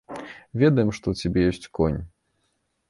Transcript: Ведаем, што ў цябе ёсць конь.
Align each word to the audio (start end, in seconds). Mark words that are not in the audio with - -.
Ведаем, 0.61 0.89
што 0.99 1.05
ў 1.13 1.27
цябе 1.27 1.39
ёсць 1.51 1.71
конь. 1.81 2.01